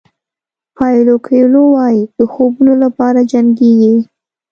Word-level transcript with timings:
پاویلو 0.75 1.15
کویلو 1.25 1.63
وایي 1.73 2.01
د 2.17 2.19
خوبونو 2.31 2.73
لپاره 2.83 3.19
جنګېږئ. 3.31 3.95